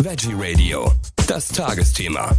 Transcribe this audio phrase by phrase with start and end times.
[0.00, 0.92] Veggie Radio,
[1.26, 2.36] das Tagesthema.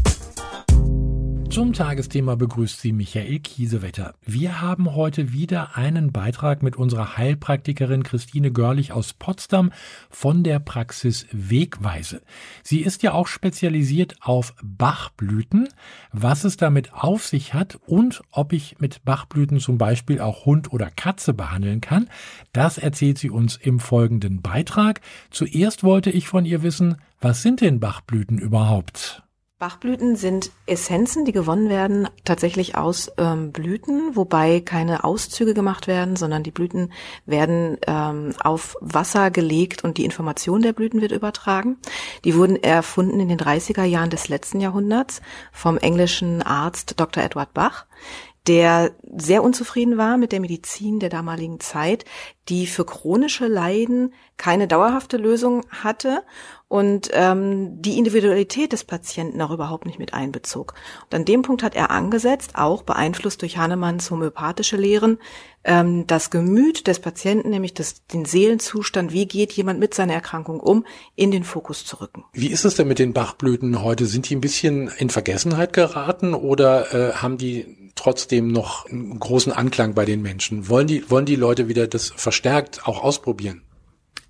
[1.55, 4.13] Zum Tagesthema begrüßt Sie Michael Kiesewetter.
[4.25, 9.71] Wir haben heute wieder einen Beitrag mit unserer Heilpraktikerin Christine Görlich aus Potsdam
[10.09, 12.23] von der Praxis Wegweise.
[12.61, 15.69] Sie ist ja auch spezialisiert auf Bachblüten,
[16.11, 20.73] was es damit auf sich hat und ob ich mit Bachblüten zum Beispiel auch Hund
[20.73, 22.09] oder Katze behandeln kann.
[22.51, 24.99] Das erzählt sie uns im folgenden Beitrag.
[25.29, 29.23] Zuerst wollte ich von ihr wissen, was sind denn Bachblüten überhaupt?
[29.57, 36.17] Bachblüten sind Essenzen, die gewonnen werden tatsächlich aus ähm, Blüten, wobei keine Auszüge gemacht werden,
[36.17, 36.91] sondern die Blüten
[37.25, 41.77] werden ähm, auf Wasser gelegt und die Information der Blüten wird übertragen.
[42.25, 45.21] Die wurden erfunden in den 30er Jahren des letzten Jahrhunderts
[45.53, 47.23] vom englischen Arzt Dr.
[47.23, 47.85] Edward Bach
[48.47, 52.05] der sehr unzufrieden war mit der Medizin der damaligen Zeit,
[52.47, 56.23] die für chronische Leiden keine dauerhafte Lösung hatte
[56.67, 60.73] und ähm, die Individualität des Patienten auch überhaupt nicht mit einbezog.
[61.05, 65.19] Und an dem Punkt hat er angesetzt, auch beeinflusst durch Hahnemanns homöopathische Lehren,
[65.63, 70.59] ähm, das Gemüt des Patienten, nämlich das, den Seelenzustand, wie geht jemand mit seiner Erkrankung
[70.59, 70.85] um,
[71.15, 72.23] in den Fokus zu rücken.
[72.33, 74.07] Wie ist es denn mit den Bachblüten heute?
[74.07, 79.53] Sind die ein bisschen in Vergessenheit geraten oder äh, haben die trotzdem noch einen großen
[79.53, 80.67] Anklang bei den Menschen?
[80.67, 83.64] Wollen die, wollen die Leute wieder das verstärkt auch ausprobieren?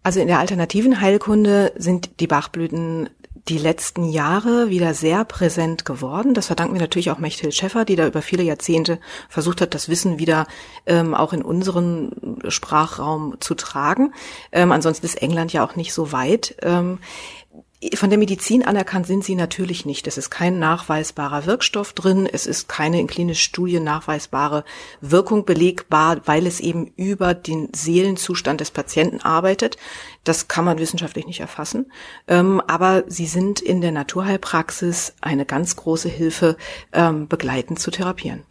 [0.05, 3.09] Also in der alternativen Heilkunde sind die Bachblüten
[3.47, 6.35] die letzten Jahre wieder sehr präsent geworden.
[6.35, 9.89] Das verdanken wir natürlich auch Mechthild Schäffer, die da über viele Jahrzehnte versucht hat, das
[9.89, 10.45] Wissen wieder
[10.85, 14.13] ähm, auch in unseren Sprachraum zu tragen.
[14.51, 16.55] Ähm, ansonsten ist England ja auch nicht so weit.
[16.61, 16.99] Ähm,
[17.95, 20.07] von der Medizin anerkannt sind sie natürlich nicht.
[20.07, 24.63] Es ist kein nachweisbarer Wirkstoff drin, es ist keine in klinischen Studien nachweisbare
[25.01, 29.77] Wirkung belegbar, weil es eben über den Seelenzustand des Patienten arbeitet.
[30.23, 31.91] Das kann man wissenschaftlich nicht erfassen.
[32.27, 36.57] Ähm, aber sie sind in der Naturheilpraxis eine ganz große Hilfe,
[36.93, 38.43] ähm, begleitend zu therapieren.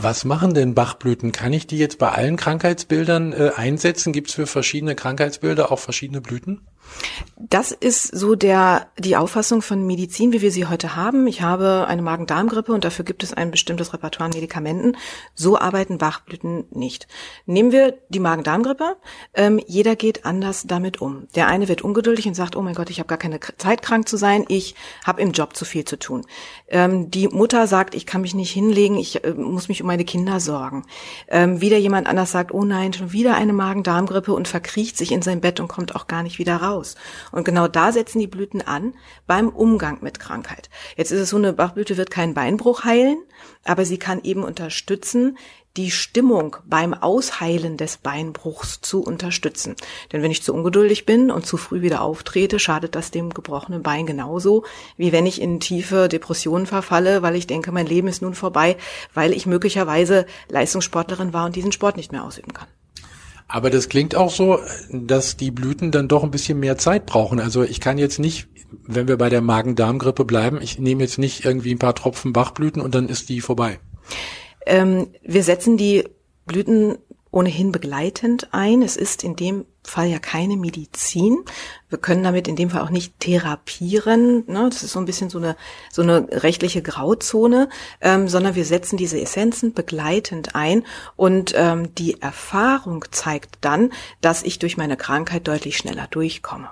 [0.00, 1.32] Was machen denn Bachblüten?
[1.32, 4.12] Kann ich die jetzt bei allen Krankheitsbildern äh, einsetzen?
[4.12, 6.60] Gibt es für verschiedene Krankheitsbilder auch verschiedene Blüten?
[7.40, 11.28] Das ist so der, die Auffassung von Medizin, wie wir sie heute haben.
[11.28, 14.96] Ich habe eine Magen-Darm-Grippe und dafür gibt es ein bestimmtes Repertoire an Medikamenten.
[15.36, 17.06] So arbeiten Bachblüten nicht.
[17.46, 18.96] Nehmen wir die Magen-Darm-Grippe.
[19.34, 21.28] Ähm, jeder geht anders damit um.
[21.36, 24.08] Der eine wird ungeduldig und sagt, oh mein Gott, ich habe gar keine Zeit, krank
[24.08, 24.44] zu sein.
[24.48, 24.74] Ich
[25.04, 26.26] habe im Job zu viel zu tun.
[26.66, 30.04] Ähm, die Mutter sagt, ich kann mich nicht hinlegen, ich äh, muss mich um meine
[30.04, 30.86] Kinder sorgen.
[31.28, 35.22] Ähm, wieder jemand anders sagt, oh nein, schon wieder eine Magen-Darm-Grippe und verkriecht sich in
[35.22, 36.94] sein Bett und kommt auch gar nicht wieder raus aus.
[37.32, 38.94] Und genau da setzen die Blüten an
[39.26, 40.70] beim Umgang mit Krankheit.
[40.96, 43.18] Jetzt ist es so, eine Bachblüte wird keinen Beinbruch heilen,
[43.64, 45.36] aber sie kann eben unterstützen,
[45.76, 49.76] die Stimmung beim Ausheilen des Beinbruchs zu unterstützen.
[50.10, 53.82] Denn wenn ich zu ungeduldig bin und zu früh wieder auftrete, schadet das dem gebrochenen
[53.82, 54.64] Bein genauso,
[54.96, 58.76] wie wenn ich in tiefe Depressionen verfalle, weil ich denke, mein Leben ist nun vorbei,
[59.14, 62.66] weil ich möglicherweise Leistungssportlerin war und diesen Sport nicht mehr ausüben kann.
[63.48, 64.60] Aber das klingt auch so,
[64.92, 67.40] dass die Blüten dann doch ein bisschen mehr Zeit brauchen.
[67.40, 68.48] Also ich kann jetzt nicht,
[68.86, 72.82] wenn wir bei der Magen-Darm-Grippe bleiben, ich nehme jetzt nicht irgendwie ein paar Tropfen Bachblüten
[72.82, 73.78] und dann ist die vorbei.
[74.66, 76.04] Ähm, wir setzen die
[76.44, 76.98] Blüten
[77.30, 78.82] ohnehin begleitend ein.
[78.82, 81.44] Es ist in dem Fall ja keine Medizin.
[81.88, 84.44] Wir können damit in dem Fall auch nicht therapieren.
[84.46, 84.68] Ne?
[84.70, 85.56] Das ist so ein bisschen so eine,
[85.90, 87.68] so eine rechtliche Grauzone,
[88.00, 90.84] ähm, sondern wir setzen diese Essenzen begleitend ein
[91.16, 96.68] und ähm, die Erfahrung zeigt dann, dass ich durch meine Krankheit deutlich schneller durchkomme.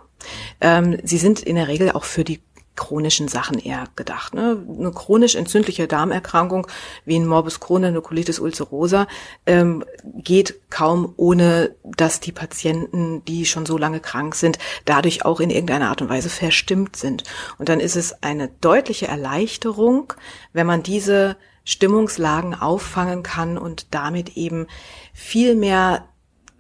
[0.60, 2.40] Ähm, sie sind in der Regel auch für die
[2.76, 4.34] chronischen Sachen eher gedacht.
[4.34, 4.62] Ne?
[4.78, 6.66] Eine chronisch entzündliche Darmerkrankung
[7.04, 9.06] wie ein Morbus Crohn, eine Colitis ulcerosa
[9.46, 15.40] ähm, geht kaum ohne, dass die Patienten, die schon so lange krank sind, dadurch auch
[15.40, 17.24] in irgendeiner Art und Weise verstimmt sind.
[17.58, 20.12] Und dann ist es eine deutliche Erleichterung,
[20.52, 24.66] wenn man diese Stimmungslagen auffangen kann und damit eben
[25.12, 26.08] viel mehr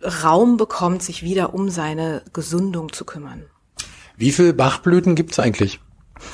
[0.02, 3.44] Raum bekommt, sich wieder um seine Gesundung zu kümmern.
[4.16, 5.80] Wie viel Bachblüten gibt's eigentlich?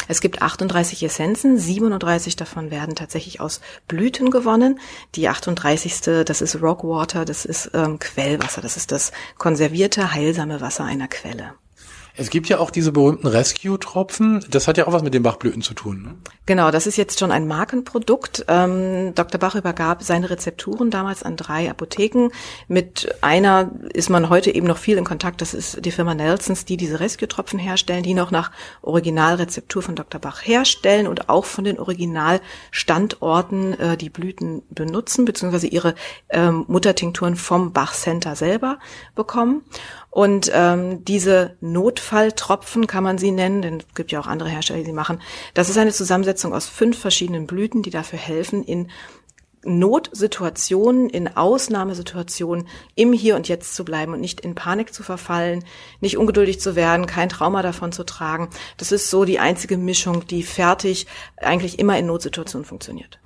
[0.09, 4.79] Es gibt 38 Essenzen, 37 davon werden tatsächlich aus Blüten gewonnen.
[5.15, 6.25] Die 38.
[6.25, 11.55] das ist Rockwater, das ist ähm, Quellwasser, das ist das konservierte, heilsame Wasser einer Quelle.
[12.15, 14.45] Es gibt ja auch diese berühmten Rescue-Tropfen.
[14.51, 16.03] Das hat ja auch was mit den Bachblüten zu tun.
[16.03, 16.15] Ne?
[16.45, 18.45] Genau, das ist jetzt schon ein Markenprodukt.
[18.49, 19.41] Ähm, Dr.
[19.41, 22.29] Bach übergab seine Rezepturen damals an drei Apotheken.
[22.69, 25.41] Mit einer ist man heute eben noch viel in Kontakt.
[25.41, 28.51] Das ist die Firma Nelsons, die diese Rescue-Tropfen herstellen, die noch nach
[28.83, 30.21] Originalrezeptur von Dr.
[30.21, 35.95] Bach herstellen und auch von den Originalstandorten äh, die Blüten benutzen, beziehungsweise ihre
[36.29, 38.79] ähm, Muttertinkturen vom Bach Center selber
[39.15, 39.63] bekommen.
[40.11, 44.49] Und ähm, diese Not Notfalltropfen kann man sie nennen, denn es gibt ja auch andere
[44.49, 45.21] Hersteller, die sie machen.
[45.55, 48.91] Das ist eine Zusammensetzung aus fünf verschiedenen Blüten, die dafür helfen, in
[49.65, 52.67] Notsituationen, in Ausnahmesituationen
[52.97, 55.65] im Hier und Jetzt zu bleiben und nicht in Panik zu verfallen,
[56.01, 58.51] nicht ungeduldig zu werden, kein Trauma davon zu tragen.
[58.77, 61.07] Das ist so die einzige Mischung, die fertig
[61.37, 63.21] eigentlich immer in Notsituationen funktioniert.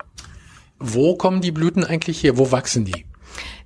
[0.77, 2.37] Wo kommen die Blüten eigentlich her?
[2.37, 3.05] Wo wachsen die?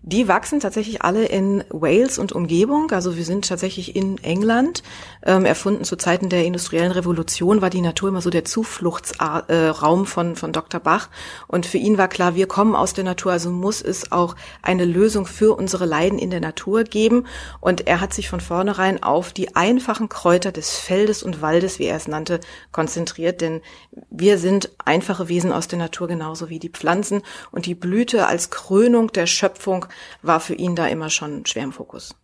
[0.04, 2.90] Die wachsen tatsächlich alle in Wales und Umgebung.
[2.90, 4.82] Also wir sind tatsächlich in England.
[5.24, 10.36] Ähm, erfunden zu Zeiten der industriellen Revolution war die Natur immer so der Zufluchtsraum von,
[10.36, 10.80] von Dr.
[10.80, 11.10] Bach.
[11.48, 14.86] Und für ihn war klar, wir kommen aus der Natur, also muss es auch eine
[14.86, 17.28] Lösung für unsere Leiden in der Natur geben.
[17.60, 21.86] Und er hat sich von vornherein auf die einfachen Kräuter des Feldes und Waldes, wie
[21.86, 22.40] er es nannte,
[22.72, 23.40] konzentriert.
[23.40, 23.62] Denn
[24.10, 27.22] wir sind einfache Wesen aus der Natur genauso wie die Pflanzen.
[27.52, 29.86] Und die Blüte als Krönung der Schöpfung
[30.22, 32.16] war für ihn da immer schon schwer im Fokus.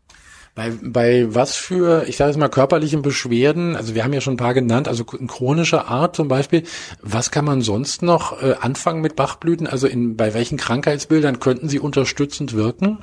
[0.58, 4.34] Bei, bei was für, ich sage jetzt mal, körperlichen Beschwerden, also wir haben ja schon
[4.34, 6.64] ein paar genannt, also in chronischer Art zum Beispiel,
[7.00, 9.68] was kann man sonst noch äh, anfangen mit Bachblüten?
[9.68, 12.98] Also in, bei welchen Krankheitsbildern könnten sie unterstützend wirken?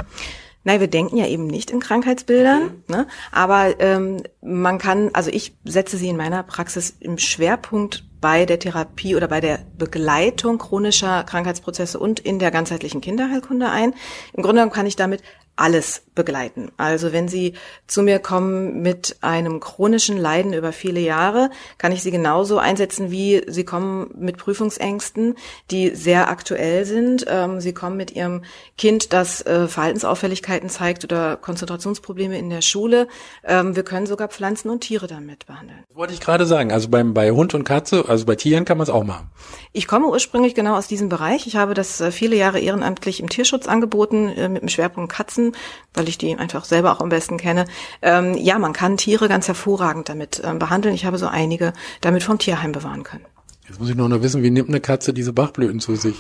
[0.65, 3.07] Nein, wir denken ja eben nicht in Krankheitsbildern, ne?
[3.31, 8.59] aber ähm, man kann, also ich setze sie in meiner Praxis im Schwerpunkt bei der
[8.59, 13.93] Therapie oder bei der Begleitung chronischer Krankheitsprozesse und in der ganzheitlichen Kinderheilkunde ein.
[14.33, 15.23] Im Grunde genommen kann ich damit
[15.57, 16.71] alles begleiten.
[16.77, 17.55] Also wenn Sie
[17.87, 23.11] zu mir kommen mit einem chronischen Leiden über viele Jahre, kann ich Sie genauso einsetzen,
[23.11, 25.37] wie Sie kommen mit Prüfungsängsten,
[25.71, 27.25] die sehr aktuell sind.
[27.29, 28.43] Ähm, Sie kommen mit Ihrem
[28.79, 33.09] Kind, das äh, Verhaltensauffälligkeiten zeigt oder Konzentrationsprobleme in der Schule.
[33.45, 35.85] Ähm, wir können sogar Pflanzen und Tiere damit behandeln.
[35.89, 36.73] Das wollte ich gerade sagen.
[36.73, 39.31] Also beim, bei Hund und Katze, also bei Tieren kann man es auch machen.
[39.73, 41.47] Ich komme ursprünglich genau aus diesem Bereich.
[41.47, 45.44] Ich habe das äh, viele Jahre ehrenamtlich im Tierschutz angeboten, äh, mit dem Schwerpunkt Katzen
[45.45, 45.57] Katzen,
[45.95, 47.67] weil ich die einfach selber auch am besten kenne.
[48.03, 50.95] Ähm, ja, man kann Tiere ganz hervorragend damit ähm, behandeln.
[50.95, 53.25] Ich habe so einige damit vom Tierheim bewahren können.
[53.67, 56.17] Jetzt muss ich nur noch wissen, wie nimmt eine Katze diese Bachblüten zu sich?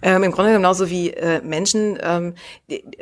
[0.00, 1.98] Ähm, Im Grunde genauso wie äh, Menschen.
[2.00, 2.34] Ähm,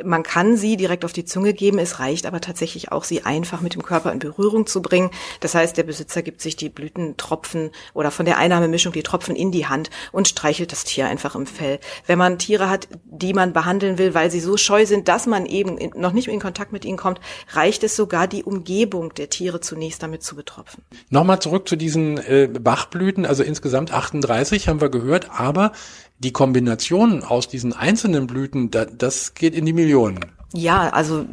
[0.03, 1.77] man kann sie direkt auf die Zunge geben.
[1.77, 5.11] Es reicht aber tatsächlich auch, sie einfach mit dem Körper in Berührung zu bringen.
[5.41, 9.51] Das heißt, der Besitzer gibt sich die Blütentropfen oder von der Einnahmemischung die Tropfen in
[9.51, 11.79] die Hand und streichelt das Tier einfach im Fell.
[12.07, 15.45] Wenn man Tiere hat, die man behandeln will, weil sie so scheu sind, dass man
[15.45, 19.29] eben in, noch nicht in Kontakt mit ihnen kommt, reicht es sogar, die Umgebung der
[19.29, 20.83] Tiere zunächst damit zu betropfen.
[21.11, 23.27] Nochmal zurück zu diesen äh, Bachblüten.
[23.27, 25.71] Also insgesamt insgesamt 38 haben wir gehört, aber
[26.19, 30.19] die Kombination aus diesen einzelnen Blüten, das geht in die Millionen.
[30.55, 31.25] Ja, also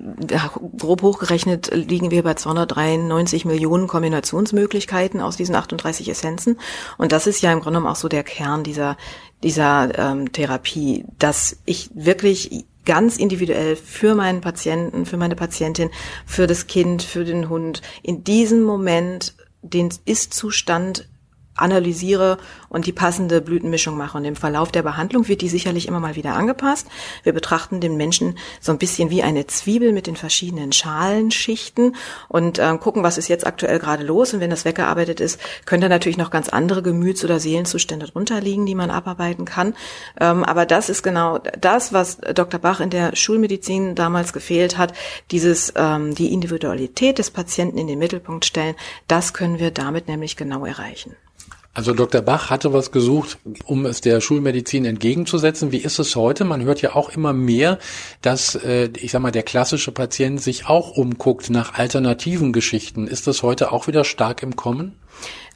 [0.79, 6.58] grob hochgerechnet liegen wir bei 293 Millionen Kombinationsmöglichkeiten aus diesen 38 Essenzen.
[6.97, 8.97] Und das ist ja im Grunde genommen auch so der Kern dieser,
[9.43, 15.91] dieser ähm, Therapie, dass ich wirklich ganz individuell für meinen Patienten, für meine Patientin,
[16.25, 21.10] für das Kind, für den Hund in diesem Moment den Ist-Zustand
[21.61, 24.19] analysiere und die passende Blütenmischung mache.
[24.19, 26.87] Und im Verlauf der Behandlung wird die sicherlich immer mal wieder angepasst.
[27.23, 31.97] Wir betrachten den Menschen so ein bisschen wie eine Zwiebel mit den verschiedenen Schalenschichten
[32.29, 34.33] und äh, gucken, was ist jetzt aktuell gerade los.
[34.33, 38.41] Und wenn das weggearbeitet ist, können da natürlich noch ganz andere Gemüts- oder Seelenzustände drunter
[38.41, 39.75] liegen, die man abarbeiten kann.
[40.21, 42.61] Ähm, aber das ist genau das, was Dr.
[42.61, 44.93] Bach in der Schulmedizin damals gefehlt hat,
[45.31, 48.75] dieses ähm, die Individualität des Patienten in den Mittelpunkt stellen.
[49.09, 51.17] Das können wir damit nämlich genau erreichen.
[51.73, 52.21] Also Dr.
[52.21, 55.71] Bach hatte was gesucht, um es der Schulmedizin entgegenzusetzen.
[55.71, 56.45] Wie ist es heute?
[56.45, 57.79] Man hört ja auch immer mehr,
[58.23, 63.07] dass, äh, ich sag mal, der klassische Patient sich auch umguckt nach alternativen Geschichten.
[63.07, 64.97] Ist das heute auch wieder stark im Kommen?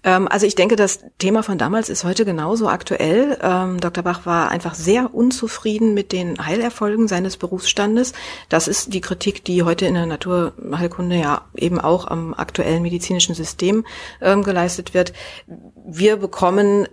[0.04, 3.38] Ähm, also ich denke, das Thema von damals ist heute genauso aktuell.
[3.42, 4.04] Ähm, Dr.
[4.04, 8.12] Bach war einfach sehr unzufrieden mit den Heilerfolgen seines Berufsstandes.
[8.48, 13.34] Das ist die Kritik, die heute in der Naturheilkunde ja eben auch am aktuellen medizinischen
[13.34, 13.84] System
[14.20, 15.12] ähm, geleistet wird.
[15.86, 16.86] Wir bekommen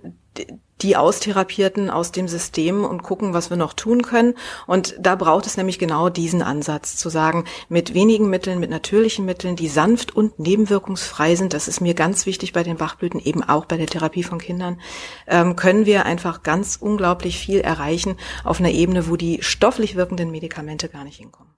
[0.82, 4.36] die Austherapierten aus dem System und gucken, was wir noch tun können.
[4.68, 9.26] Und da braucht es nämlich genau diesen Ansatz zu sagen, mit wenigen Mitteln, mit natürlichen
[9.26, 13.44] Mitteln, die sanft und nebenwirkungsfrei sind, das ist mir ganz wichtig bei den Bachblüten, eben
[13.44, 14.80] auch bei der Therapie von Kindern,
[15.28, 20.32] ähm, können wir einfach ganz unglaublich viel erreichen auf einer Ebene, wo die stofflich wirkenden
[20.32, 21.51] Medikamente gar nicht hinkommen.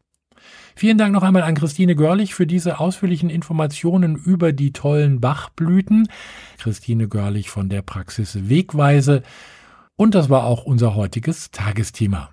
[0.76, 6.08] Vielen Dank noch einmal an Christine Görlich für diese ausführlichen Informationen über die tollen Bachblüten.
[6.58, 9.24] Christine Görlich von der Praxis Wegweise.
[9.96, 12.33] Und das war auch unser heutiges Tagesthema.